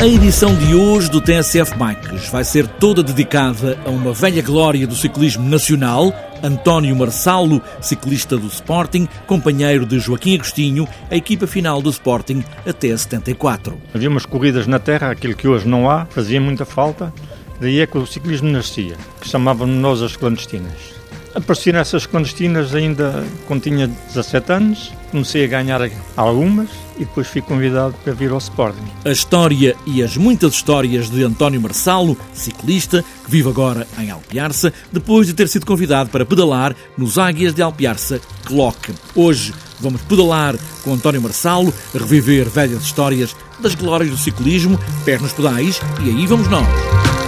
[0.00, 4.86] A edição de hoje do TSF Bikes vai ser toda dedicada a uma velha glória
[4.86, 6.10] do ciclismo nacional,
[6.42, 12.96] António Marçalo, ciclista do Sporting, companheiro de Joaquim Agostinho, a equipa final do Sporting até
[12.96, 13.78] 74.
[13.92, 17.12] Havia umas corridas na terra, aquilo que hoje não há, fazia muita falta,
[17.60, 20.99] daí é que o ciclismo nascia, que chamávamos nós as clandestinas.
[21.34, 25.80] Apareci nessas clandestinas ainda quando tinha 17 anos, comecei a ganhar
[26.16, 28.84] algumas e depois fui convidado para vir ao Sporting.
[29.04, 34.72] A história e as muitas histórias de António Marçalo, ciclista, que vive agora em Alpiarça,
[34.90, 38.92] depois de ter sido convidado para pedalar nos Águias de Alpiarça Clock.
[39.14, 45.32] Hoje vamos pedalar com António Marçalo, reviver velhas histórias das glórias do ciclismo, pés nos
[45.32, 47.19] pedais e aí vamos nós.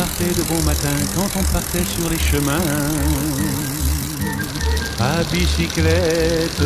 [0.00, 2.58] Partait de bon matin, quand on partait sur les chemins,
[4.98, 6.62] à bicyclette.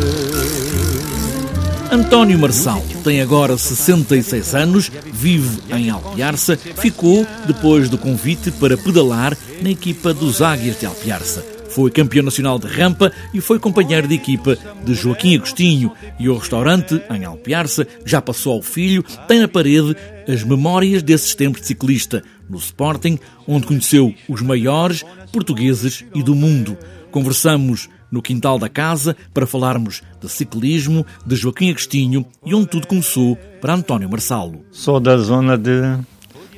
[1.91, 9.37] António Marçal tem agora 66 anos, vive em Alpiarça, ficou depois do convite para pedalar
[9.61, 11.54] na equipa dos Águias de Alpiarça.
[11.75, 15.91] Foi campeão nacional de rampa e foi companheiro de equipa de Joaquim Agostinho.
[16.17, 19.93] E o restaurante, em Alpiarça, já passou ao filho, tem na parede
[20.25, 25.03] as memórias desses tempos de ciclista, no Sporting, onde conheceu os maiores
[25.33, 26.77] portugueses e do mundo.
[27.11, 32.87] Conversamos no quintal da casa para falarmos de ciclismo, de Joaquim Agostinho e onde tudo
[32.87, 34.63] começou para António Marçalo.
[34.71, 35.99] Sou da zona de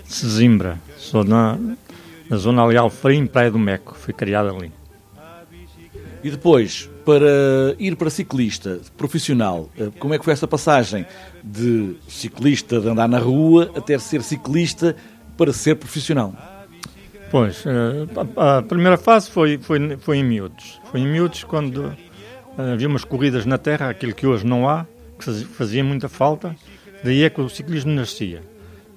[0.06, 1.58] Sesimbra, sou na,
[2.30, 4.77] na zona ali Alfrim, Praia do Meco, fui criado ali.
[6.28, 11.06] E depois, para ir para ciclista profissional, eh, como é que foi essa passagem
[11.42, 14.94] de ciclista de andar na rua até ser ciclista
[15.38, 16.36] para ser profissional?
[17.32, 20.82] Pois, eh, a primeira fase foi, foi, foi em miúdos.
[20.92, 21.96] Foi em miúdos quando
[22.58, 24.86] eh, havia umas corridas na terra, aquilo que hoje não há,
[25.18, 26.58] que fazia muita falta.
[27.06, 28.44] Daí é que o ciclismo nascia,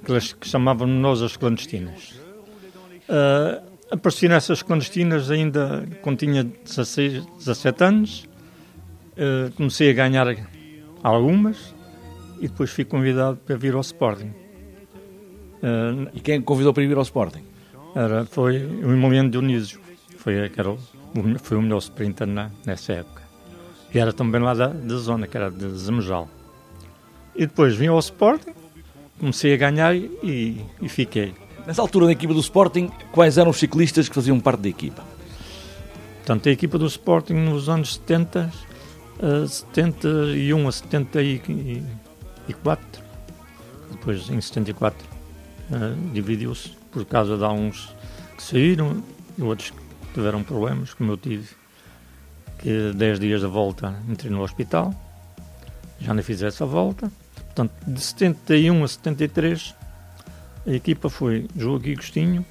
[0.05, 2.13] que chamávamos nós as clandestinas.
[3.91, 8.29] Apareci nessas clandestinas ainda quando tinha 16, 17 anos.
[9.13, 10.27] Uh, comecei a ganhar
[11.03, 11.75] algumas
[12.41, 14.33] e depois fui convidado para vir ao Sporting.
[15.63, 17.45] Uh, e quem convidou para vir ao Sporting?
[17.95, 19.81] Era, foi o Emiliano Dionísio.
[20.17, 20.79] Foi, era o,
[21.43, 23.23] foi o melhor sprinter na, nessa época.
[23.93, 26.29] E era também lá da, da zona, que era de Zamejal.
[27.35, 28.55] E depois vim ao Sporting,
[29.19, 31.35] comecei a ganhar e, e fiquei.
[31.71, 35.05] Nessa altura, na equipa do Sporting, quais eram os ciclistas que faziam parte da equipa?
[36.17, 38.53] Portanto, a equipa do Sporting nos anos 70,
[39.23, 43.05] uh, 71 a 74,
[43.89, 45.07] depois em 74
[45.71, 47.95] uh, dividiu-se por causa de uns
[48.37, 49.01] que saíram
[49.39, 51.51] e outros que tiveram problemas, como eu tive,
[52.59, 54.93] que 10 dias da volta entrei no hospital,
[56.01, 57.13] já não fiz essa volta.
[57.37, 59.80] Portanto, de 71 a 73
[60.71, 62.47] a equipa foi Joaquim Agostinho,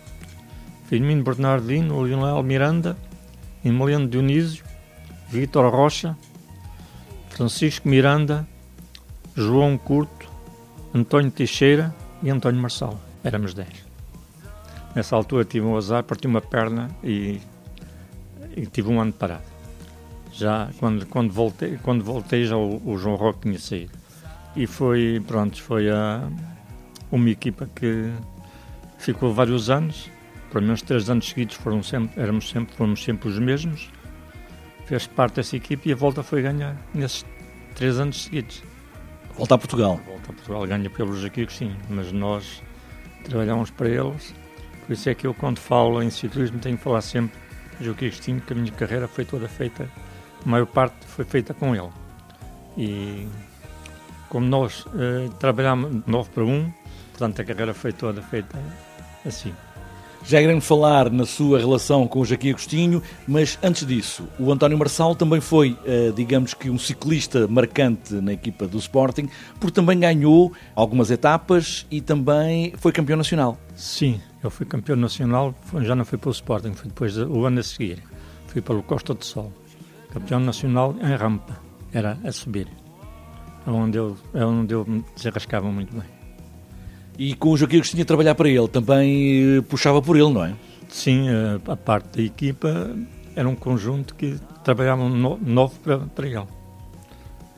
[0.87, 2.97] Firmino Bernardino, Lionel Miranda,
[3.63, 4.65] Emiliano Dionísio,
[5.29, 6.17] Vítor Rocha,
[7.29, 8.45] Francisco Miranda,
[9.37, 10.29] João Curto,
[10.93, 12.99] António Teixeira e António Marçal.
[13.23, 13.69] Éramos 10.
[14.93, 17.39] Nessa altura tive um azar, parti uma perna e,
[18.53, 19.43] e tive um ano parado.
[20.33, 23.97] Já quando, quando, voltei, quando voltei já o, o João Roque tinha saído.
[24.57, 26.29] E foi, pronto, foi a
[27.11, 28.11] uma equipa que
[28.97, 30.09] ficou vários anos,
[30.51, 33.89] pelo menos três anos seguidos foram sempre, éramos sempre, fomos sempre os mesmos.
[34.85, 37.25] Fez parte dessa equipa e a volta foi ganhar nesses
[37.75, 38.63] três anos seguidos.
[39.35, 39.99] Volta a Portugal.
[40.05, 42.61] Volta a Portugal, ganha pelos aqui sim, mas nós
[43.23, 44.33] trabalhamos para eles.
[44.85, 47.39] Por isso é que eu, quando falo em ciclismo, tenho que falar sempre
[47.79, 49.89] de Joaquim Agostinho, que a minha carreira foi toda feita,
[50.43, 51.89] a maior parte foi feita com ele.
[52.75, 53.27] E
[54.29, 56.73] como nós uh, trabalhamos 9 para 1,
[57.19, 58.57] Portanto, a carreira foi toda feita
[59.25, 59.53] assim.
[60.25, 64.77] Já iremos falar na sua relação com o Joaquim Agostinho, mas antes disso, o António
[64.77, 69.27] Marçal também foi, eh, digamos que, um ciclista marcante na equipa do Sporting,
[69.59, 73.57] porque também ganhou algumas etapas e também foi campeão nacional.
[73.75, 77.63] Sim, eu fui campeão nacional, já não fui pelo Sporting, foi depois o ano a
[77.63, 78.01] seguir.
[78.47, 79.51] Fui pelo Costa do Sol,
[80.13, 81.59] campeão nacional em rampa,
[81.91, 82.67] era a subir,
[83.67, 86.18] é onde eu, é onde eu me desarrascava muito bem.
[87.19, 90.45] E com o Joaquim Agostinho a trabalhar para ele, também eh, puxava por ele, não
[90.45, 90.53] é?
[90.87, 92.95] Sim, eh, a parte da equipa
[93.35, 96.47] era um conjunto que trabalhavam novo para, para ele.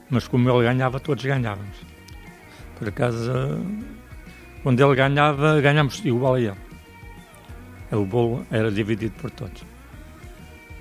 [0.09, 1.77] Mas como ele ganhava, todos ganhávamos.
[2.79, 3.31] Por acaso,
[4.63, 6.57] Quando ele ganhava, ganhamos igual a ele.
[7.91, 9.63] O bolo era dividido por todos.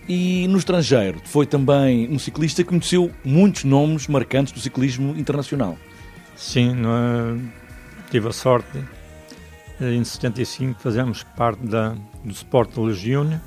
[0.08, 5.76] E no estrangeiro, foi também um ciclista que conheceu muitos nomes marcantes do ciclismo internacional.
[6.34, 7.40] Sim, no,
[8.10, 8.84] tive a sorte,
[9.80, 11.90] em 75 fazemos parte da,
[12.24, 13.40] do Sport Legione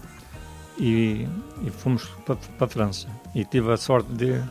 [0.78, 1.28] e,
[1.66, 3.08] e fomos para, a França.
[3.36, 4.42] E tive a sorte de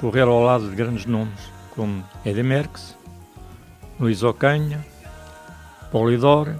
[0.00, 1.40] correr ao lado de grandes nomes
[1.74, 2.96] como Eddy Merckx,
[3.98, 4.84] Luís Ocanha,
[5.92, 6.54] Polidor,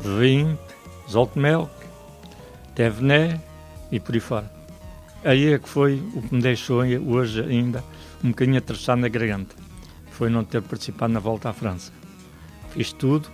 [0.00, 0.60] Vimp,
[1.10, 1.72] Zoltmelk,
[2.74, 3.40] Tevené
[3.90, 4.52] e por aí fora.
[5.24, 7.82] Aí é que foi o que me deixou hoje ainda
[8.22, 9.56] um bocadinho atravessado na garganta.
[10.10, 12.03] Foi não ter participado na volta à França.
[12.74, 13.28] Fiz tudo,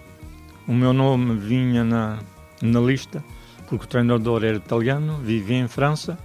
[0.68, 2.18] o meu nome vinha na,
[2.60, 3.24] na lista,
[3.66, 6.18] porque o treinador era italiano, vivia em França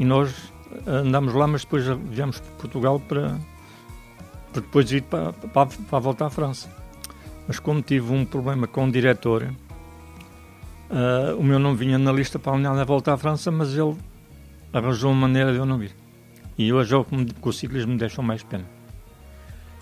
[0.00, 0.52] e nós
[0.84, 3.38] andámos lá, mas depois viemos para Portugal para,
[4.52, 6.68] para depois ir para, para, para a volta à França.
[7.46, 12.36] Mas como tive um problema com o diretor, uh, o meu nome vinha na lista
[12.36, 13.96] para a volta à França, mas ele
[14.72, 15.94] arranjou uma maneira de eu não vir.
[16.58, 17.06] E hoje é o
[17.40, 18.75] o ciclismo me deixou mais pena.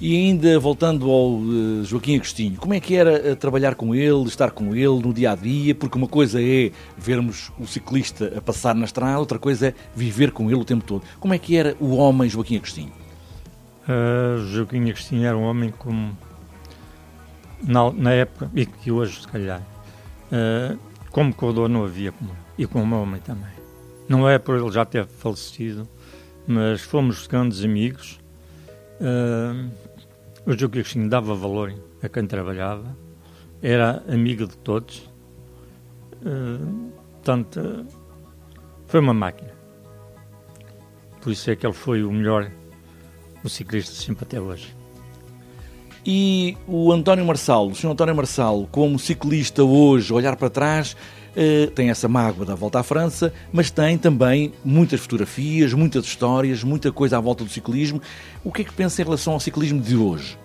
[0.00, 4.25] E ainda voltando ao uh, Joaquim Agostinho, como é que era uh, trabalhar com ele,
[4.25, 5.75] estar com ele no dia a dia?
[5.75, 10.32] Porque uma coisa é vermos o ciclista a passar na estrada, outra coisa é viver
[10.32, 11.05] com ele o tempo todo.
[11.20, 12.93] Como é que era o homem Joaquim Agostinho?
[13.88, 16.17] Uh, Joaquim Agostinho era um homem como
[17.62, 19.62] na, na época, e que hoje se calhar,
[20.32, 20.79] uh,
[21.11, 23.52] como corredor não havia como e como homem também.
[24.08, 25.88] Não é por ele já ter falecido,
[26.46, 28.19] mas fomos grandes amigos.
[29.04, 29.70] Uh,
[30.46, 32.96] o Joaquim Agostinho dava valor a quem trabalhava,
[33.60, 35.10] era amigo de todos,
[36.22, 37.86] uh, portanto,
[38.86, 39.52] foi uma máquina.
[41.20, 42.50] Por isso é que ele foi o melhor
[43.44, 44.74] o ciclista sempre até hoje.
[46.06, 47.88] E o António Marçal, o Sr.
[47.88, 50.94] António Marçal, como ciclista hoje, olhar para trás,
[51.34, 56.62] eh, tem essa mágoa da volta à França, mas tem também muitas fotografias, muitas histórias,
[56.62, 58.02] muita coisa à volta do ciclismo.
[58.44, 60.38] O que é que pensa em relação ao ciclismo de hoje?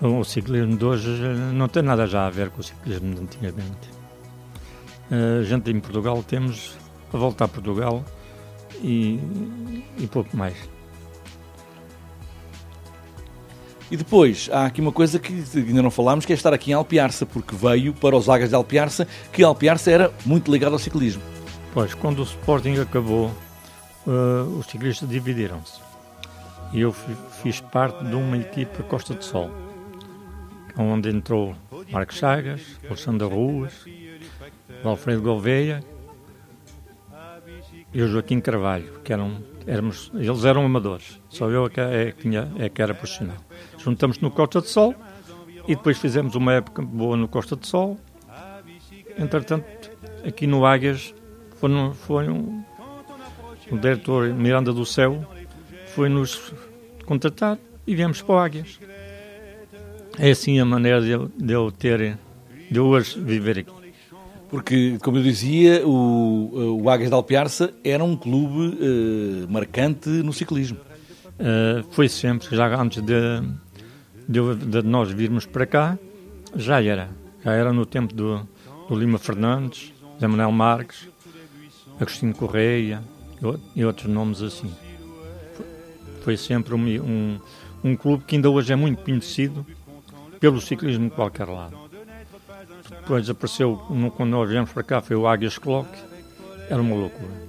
[0.00, 1.08] O ciclismo de hoje
[1.54, 3.98] não tem nada já a ver com o ciclismo de antigamente.
[5.10, 6.76] A gente em Portugal temos
[7.12, 8.04] a volta a Portugal
[8.82, 9.18] e,
[9.98, 10.77] e pouco mais.
[13.90, 16.74] E depois, há aqui uma coisa que ainda não falámos, que é estar aqui em
[16.74, 21.22] Alpiarça, porque veio para os Águas de Alpiarça, que Alpiarça era muito ligado ao ciclismo.
[21.72, 23.32] Pois, quando o Sporting acabou,
[24.06, 25.80] uh, os ciclistas dividiram-se.
[26.72, 26.94] E eu
[27.42, 29.50] fiz parte de uma equipa Costa de Sol,
[30.76, 31.54] onde entrou
[31.90, 33.86] Marcos Chagas, Alexandre Ruas,
[34.84, 35.82] Alfredo Gouveia
[37.92, 42.14] e o Joaquim Carvalho, que eram, éramos, eles eram amadores, só eu é que, é,
[42.58, 43.36] é que era profissional.
[43.78, 44.94] Juntamos no Costa de Sol
[45.66, 47.98] e depois fizemos uma época boa no Costa de Sol.
[49.18, 49.66] Entretanto,
[50.26, 51.14] aqui no Águias
[51.56, 52.62] foi, no, foi um,
[53.70, 55.26] o diretor Miranda do Céu
[55.94, 56.52] foi-nos
[57.04, 58.78] contratar e viemos para o Águias.
[60.18, 62.18] É assim a maneira de eu, de eu ter,
[62.70, 63.77] de eu hoje viver aqui.
[64.50, 70.32] Porque, como eu dizia, o, o Águias de Alpiarça era um clube uh, marcante no
[70.32, 70.78] ciclismo.
[71.38, 73.42] Uh, foi sempre, já antes de,
[74.26, 75.98] de, de, nós virmos para cá,
[76.56, 77.10] já era.
[77.44, 78.40] Já era no tempo do,
[78.88, 81.08] do Lima Fernandes, Zé Manuel Marques,
[82.00, 83.02] Agostinho Correia
[83.76, 84.72] e, outros nomes assim.
[86.22, 87.40] Foi sempre um, um,
[87.84, 89.64] um clube que ainda hoje é muito conhecido
[90.40, 91.87] pelo ciclismo de qualquer lado.
[92.90, 93.80] Depois apareceu,
[94.16, 95.88] quando nós viemos para cá, foi o Águias Clock,
[96.68, 97.48] era uma loucura.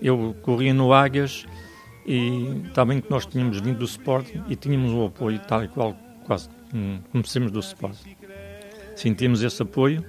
[0.00, 1.44] Eu corria no Águias
[2.06, 5.96] e também que nós tínhamos vindo do Sporting e tínhamos o apoio tal e qual
[6.24, 6.48] quase
[7.10, 8.16] como sempre do Sporting.
[8.96, 10.04] Sentimos esse apoio.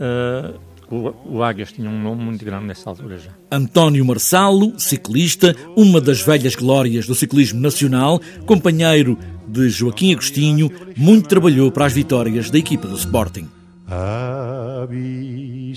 [0.00, 0.58] Uh,
[0.90, 3.30] o, o Águias tinha um nome muito grande nessa altura já.
[3.50, 11.28] António Marçalo, ciclista, uma das velhas glórias do ciclismo nacional, companheiro de Joaquim Agostinho, muito
[11.28, 13.48] trabalhou para as vitórias da equipa do Sporting.
[13.88, 15.76] A bicicleta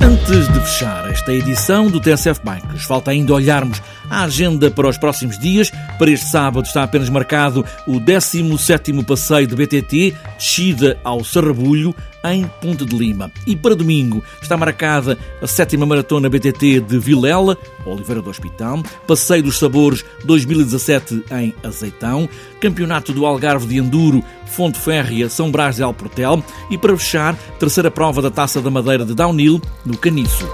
[0.00, 4.98] Antes de fechar esta edição do TSF Bikes, falta ainda olharmos A agenda para os
[4.98, 11.22] próximos dias, para este sábado está apenas marcado o 17º passeio de BTT, descida ao
[11.22, 13.30] Sarrabulho, em Ponte de Lima.
[13.46, 19.44] E para domingo está marcada a sétima maratona BTT de Vilela, Oliveira do Hospital, Passeio
[19.44, 22.28] dos Sabores 2017 em Azeitão,
[22.60, 27.90] Campeonato do Algarve de Enduro, Fonte Férrea, São Brás de Alportel e para fechar, terceira
[27.90, 30.46] prova da Taça da Madeira de Downhill no Caniço.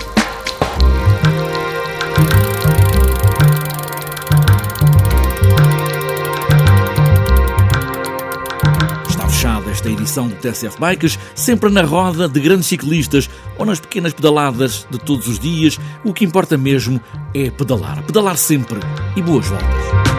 [10.07, 14.99] Edição do TSF Bikes, sempre na roda de grandes ciclistas ou nas pequenas pedaladas de
[14.99, 15.79] todos os dias.
[16.05, 17.01] O que importa mesmo
[17.35, 18.03] é pedalar.
[18.05, 18.79] Pedalar sempre
[19.17, 20.16] e boas voltas.